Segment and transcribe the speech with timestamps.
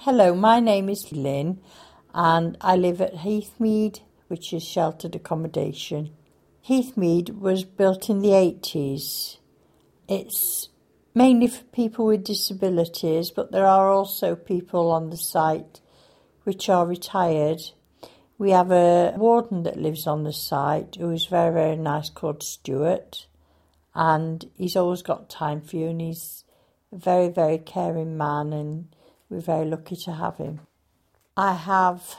[0.00, 1.58] Hello, my name is Lynn
[2.14, 6.10] and I live at Heathmead, which is sheltered accommodation.
[6.68, 9.38] Heathmead was built in the 80s.
[10.06, 10.68] It's
[11.12, 15.80] mainly for people with disabilities, but there are also people on the site
[16.44, 17.62] which are retired.
[18.38, 22.42] We have a warden that lives on the site who is very, very nice called
[22.44, 23.26] Stuart,
[23.94, 26.44] and he's always got time for you, and he's
[26.92, 28.88] a very, very caring man, and
[29.28, 30.60] we're very lucky to have him.
[31.36, 32.16] I have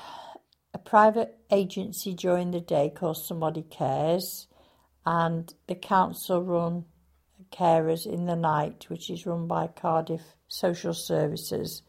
[0.74, 4.48] a private agency during the day called Somebody Cares,
[5.06, 6.86] and the council run
[7.52, 11.82] carers in the night, which is run by Cardiff Social Services.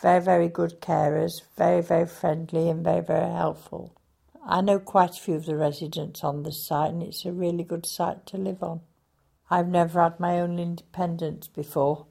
[0.00, 3.94] Very, very good carers, very, very friendly and very, very helpful.
[4.46, 7.64] I know quite a few of the residents on the site, and it's a really
[7.64, 8.80] good site to live on.
[9.50, 12.06] I've never had my own independence before.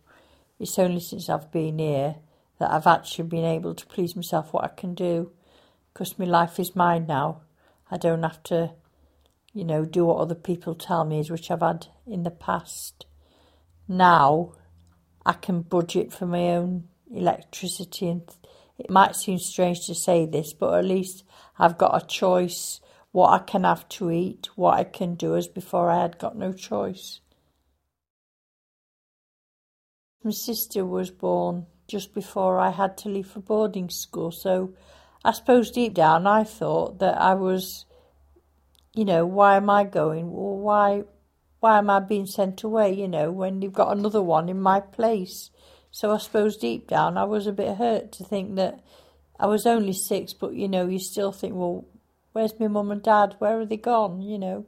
[0.60, 2.16] It's only since I've been here
[2.64, 5.34] that I've actually been able to please myself what I can do
[5.92, 7.42] because my life is mine now.
[7.92, 8.72] I don't have to,
[9.52, 13.06] you know, do what other people tell me, is, which I've had in the past.
[13.86, 14.54] Now
[15.26, 18.22] I can budget for my own electricity, and
[18.78, 21.26] it might seem strange to say this, but at least
[21.60, 22.80] I've got a choice
[23.12, 26.38] what I can have to eat, what I can do, as before I had got
[26.38, 27.20] no choice.
[30.24, 34.32] My sister was born just before I had to leave for boarding school.
[34.32, 34.74] So
[35.24, 37.86] I suppose deep down I thought that I was,
[38.94, 40.32] you know, why am I going?
[40.32, 41.04] Well, why,
[41.60, 42.94] why am I being sent away?
[42.94, 45.50] You know, when you've got another one in my place.
[45.92, 48.80] So I suppose deep down I was a bit hurt to think that
[49.40, 51.86] I was only six, but you know, you still think, well,
[52.32, 53.36] where's my mum and dad?
[53.40, 54.22] Where are they gone?
[54.22, 54.66] You know.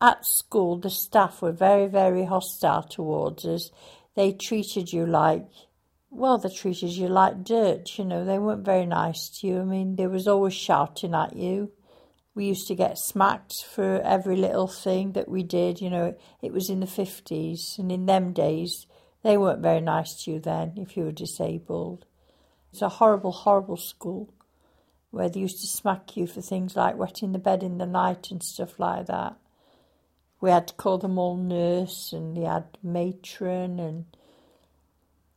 [0.00, 3.70] At school, the staff were very, very hostile towards us.
[4.14, 5.46] They treated you like
[6.10, 9.60] well, they treated you like dirt, you know, they weren't very nice to you.
[9.60, 11.72] I mean, they was always shouting at you.
[12.34, 16.52] We used to get smacked for every little thing that we did, you know, it
[16.52, 18.86] was in the 50s, and in them days,
[19.22, 22.04] they weren't very nice to you then if you were disabled.
[22.72, 24.32] It's a horrible, horrible school
[25.10, 28.30] where they used to smack you for things like wetting the bed in the night
[28.30, 29.34] and stuff like that.
[30.40, 34.04] We had to call them all nurse, and they had matron and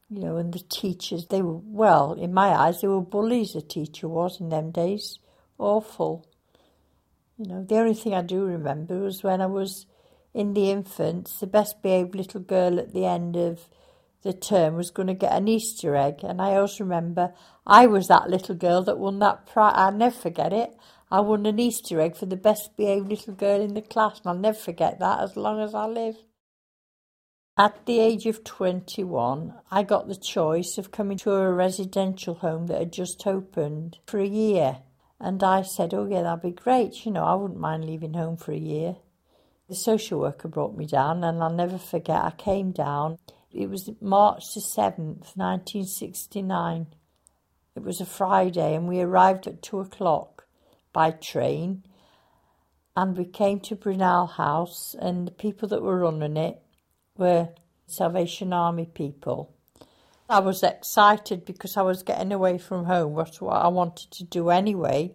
[0.10, 3.62] you know, and the teachers, they were, well, in my eyes, they were bullies, the
[3.62, 5.20] teacher was in them days.
[5.58, 6.26] Awful.
[7.38, 9.86] You know, the only thing I do remember was when I was
[10.34, 13.70] in the infants, the best behaved little girl at the end of
[14.24, 16.24] the term was going to get an Easter egg.
[16.24, 17.34] And I always remember
[17.66, 19.74] I was that little girl that won that prize.
[19.76, 20.76] I'll never forget it.
[21.12, 24.28] I won an Easter egg for the best behaved little girl in the class, and
[24.28, 26.18] I'll never forget that as long as I live.
[27.60, 32.68] At the age of 21, I got the choice of coming to a residential home
[32.68, 34.78] that had just opened for a year.
[35.20, 37.06] And I said, Oh, yeah, that'd be great.
[37.06, 38.96] You know, I wouldn't mind leaving home for a year.
[39.68, 43.20] The social worker brought me down, and I'll never forget, I came down.
[43.52, 46.88] It was March the 7th, 1969.
[47.76, 50.46] It was a Friday, and we arrived at two o'clock
[50.94, 51.84] by train.
[52.96, 56.62] And we came to Brunel House, and the people that were running it
[57.20, 57.50] were
[57.86, 59.54] Salvation Army people.
[60.30, 64.24] I was excited because I was getting away from home, was what I wanted to
[64.24, 65.14] do anyway.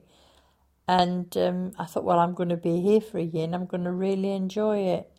[0.87, 3.67] And um, I thought, well, I'm going to be here for a year and I'm
[3.67, 5.11] going to really enjoy it.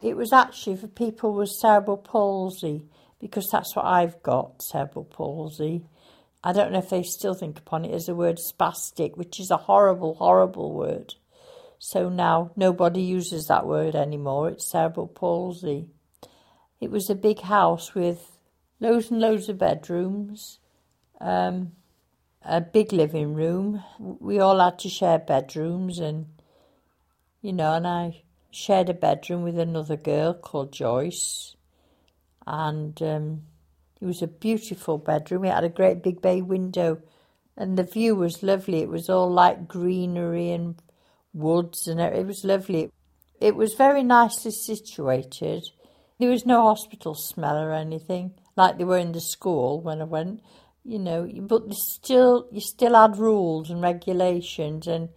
[0.00, 2.86] It was actually for people with cerebral palsy
[3.20, 5.84] because that's what I've got cerebral palsy.
[6.42, 9.50] I don't know if they still think upon it as the word spastic, which is
[9.50, 11.14] a horrible, horrible word.
[11.78, 14.50] So now nobody uses that word anymore.
[14.50, 15.88] It's cerebral palsy.
[16.80, 18.38] It was a big house with
[18.80, 20.58] loads and loads of bedrooms,
[21.20, 21.72] um,
[22.42, 23.82] a big living room.
[23.98, 26.26] We all had to share bedrooms, and
[27.40, 31.56] you know, and I shared a bedroom with another girl called Joyce,
[32.46, 33.42] and um,
[34.00, 35.44] it was a beautiful bedroom.
[35.44, 37.00] It had a great big bay window,
[37.56, 38.82] and the view was lovely.
[38.82, 40.80] It was all like greenery and
[41.32, 42.90] woods, and it was lovely.
[43.40, 45.70] It was very nicely situated.
[46.18, 50.04] There was no hospital smell or anything like they were in the school when I
[50.04, 50.42] went,
[50.84, 51.28] you know.
[51.40, 55.08] But still, you still had rules and regulations, and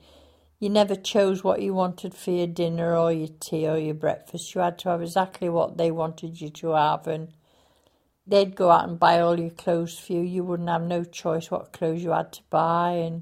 [0.60, 4.56] you never chose what you wanted for your dinner or your tea or your breakfast.
[4.56, 7.34] You had to have exactly what they wanted you to have, and
[8.26, 10.22] they'd go out and buy all your clothes for you.
[10.22, 12.94] You wouldn't have no choice what clothes you had to buy.
[12.94, 13.22] And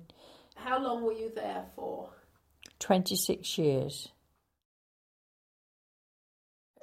[0.55, 2.09] how long were you there for?
[2.79, 4.07] Twenty six years.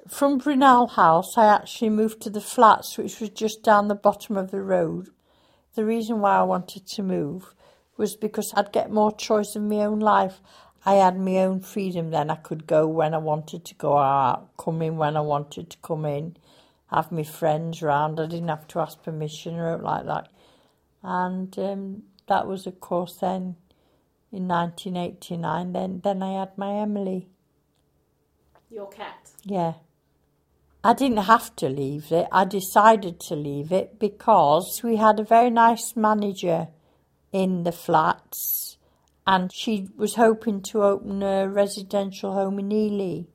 [0.09, 4.35] From Brunel House, I actually moved to the flats, which was just down the bottom
[4.35, 5.07] of the road.
[5.75, 7.55] The reason why I wanted to move
[7.95, 10.41] was because I'd get more choice in my own life.
[10.85, 12.29] I had my own freedom then.
[12.29, 15.77] I could go when I wanted to go out, come in when I wanted to
[15.77, 16.35] come in,
[16.87, 18.19] have my friends round.
[18.19, 20.27] I didn't have to ask permission or like that.
[21.01, 23.55] And um, that was, of course, then
[24.33, 25.71] in 1989.
[25.71, 27.29] Then, then I had my Emily.
[28.69, 29.29] Your cat?
[29.45, 29.75] Yeah.
[30.85, 32.27] I didn't have to leave it.
[32.29, 36.67] I decided to leave it because we had a very nice manager
[37.31, 38.77] in the flats
[39.25, 43.27] and she was hoping to open a residential home in Ely.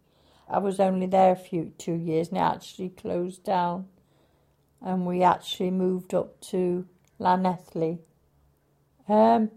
[0.46, 3.86] I was only there a few two years and it actually closed down
[4.82, 6.86] and we actually moved up to
[7.18, 8.00] Llanelli.
[9.08, 9.52] Um,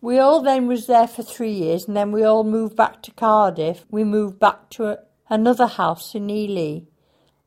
[0.00, 3.12] we all then was there for three years and then we all moved back to
[3.12, 3.84] Cardiff.
[3.88, 4.98] We moved back to a,
[5.30, 6.86] another house in Ely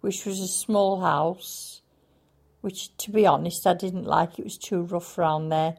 [0.01, 1.81] which was a small house,
[2.61, 4.37] which, to be honest, I didn't like.
[4.37, 5.77] It was too rough round there.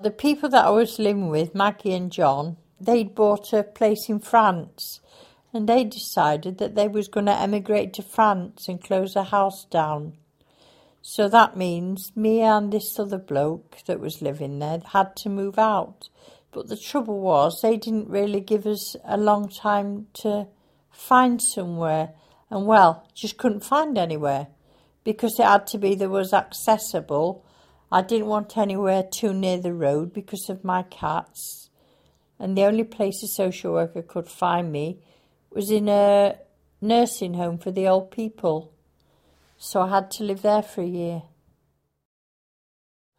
[0.00, 4.20] The people that I was living with, Maggie and John, they'd bought a place in
[4.20, 5.00] France
[5.52, 9.64] and they decided that they was going to emigrate to France and close the house
[9.64, 10.12] down.
[11.00, 15.58] So that means me and this other bloke that was living there had to move
[15.58, 16.10] out.
[16.52, 20.48] But the trouble was they didn't really give us a long time to
[20.90, 22.10] find somewhere
[22.50, 24.48] and well, just couldn't find anywhere
[25.04, 27.44] because it had to be that was accessible.
[27.90, 31.70] I didn't want anywhere too near the road because of my cats,
[32.38, 34.98] and the only place a social worker could find me
[35.50, 36.36] was in a
[36.80, 38.72] nursing home for the old people.
[39.56, 41.22] So I had to live there for a year.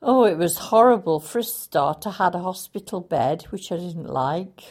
[0.01, 1.19] Oh, it was horrible.
[1.19, 4.61] For a start, I had a hospital bed, which I didn't like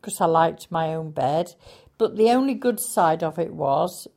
[0.00, 1.54] because I liked my own bed.
[2.02, 4.08] But the only good side of it was,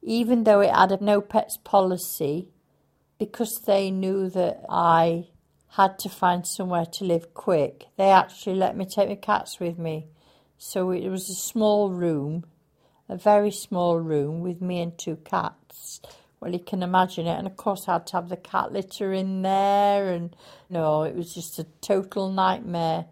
[0.00, 2.50] even though it had a no pets policy,
[3.18, 5.26] because they knew that I
[5.70, 9.76] had to find somewhere to live quick, they actually let me take my cats with
[9.76, 10.06] me.
[10.56, 12.44] So it was a small room,
[13.08, 16.00] a very small room with me and two cats.
[16.38, 17.38] Well, you can imagine it.
[17.38, 20.12] And of course, I had to have the cat litter in there.
[20.12, 20.36] And
[20.70, 23.06] no, it was just a total nightmare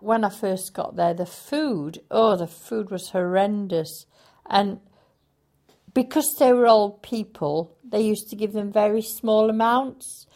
[0.00, 4.06] when I first got there, the food, oh, the food was horrendous.
[4.48, 4.80] And
[5.94, 10.26] because they were old people, they used to give them very small amounts.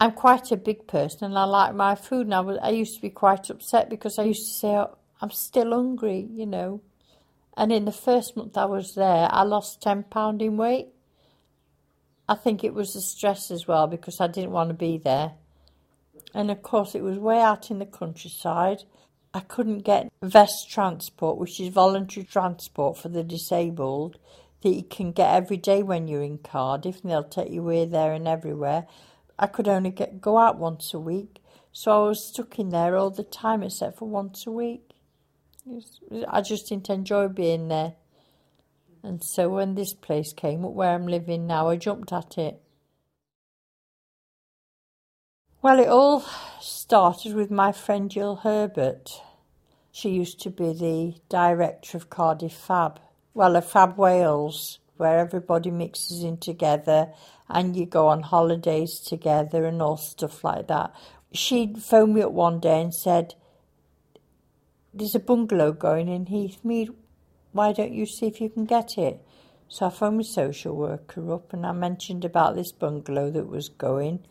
[0.00, 2.26] I'm quite a big person and I like my food.
[2.26, 4.98] And I, was, I used to be quite upset because I used to say, oh,
[5.20, 6.80] I'm still hungry, you know.
[7.56, 10.88] And in the first month I was there, I lost £10 in weight.
[12.28, 15.32] I think it was the stress as well because I didn't want to be there.
[16.34, 18.82] And of course, it was way out in the countryside.
[19.32, 24.18] I couldn't get VEST transport, which is voluntary transport for the disabled,
[24.62, 27.86] that you can get every day when you're in Cardiff, and they'll take you here,
[27.86, 28.86] there, and everywhere.
[29.38, 31.40] I could only get go out once a week,
[31.72, 34.90] so I was stuck in there all the time, except for once a week.
[36.28, 37.94] I just didn't enjoy being there.
[39.02, 42.60] And so when this place came up where I'm living now, I jumped at it.
[45.64, 46.22] Well, it all
[46.60, 49.22] started with my friend Jill Herbert.
[49.90, 53.00] She used to be the director of Cardiff Fab,
[53.32, 57.14] well, of Fab Wales, where everybody mixes in together
[57.48, 60.94] and you go on holidays together and all stuff like that.
[61.32, 63.34] She phoned me up one day and said,
[64.92, 66.94] There's a bungalow going in Heathmead.
[67.52, 69.24] Why don't you see if you can get it?
[69.68, 73.70] So I phoned my social worker up and I mentioned about this bungalow that was
[73.70, 74.26] going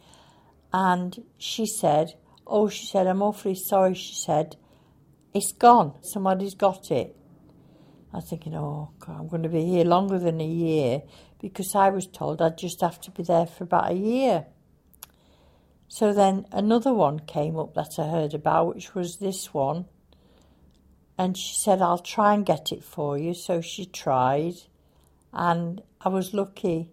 [0.73, 2.15] and she said,
[2.47, 3.93] Oh, she said, I'm awfully sorry.
[3.93, 4.57] She said,
[5.33, 5.93] It's gone.
[6.01, 7.15] Somebody's got it.
[8.11, 11.03] I was thinking, Oh, God, I'm going to be here longer than a year
[11.39, 14.47] because I was told I'd just have to be there for about a year.
[15.87, 19.85] So then another one came up that I heard about, which was this one.
[21.19, 23.35] And she said, I'll try and get it for you.
[23.35, 24.55] So she tried.
[25.31, 26.89] And I was lucky.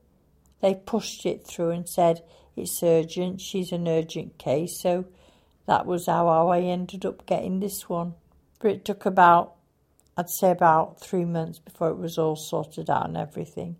[0.60, 2.22] They pushed it through and said,
[2.56, 5.06] it's urgent, she's an urgent case, so
[5.66, 8.14] that was how I ended up getting this one.
[8.60, 9.54] But it took about,
[10.16, 13.76] I'd say about three months before it was all sorted out and everything.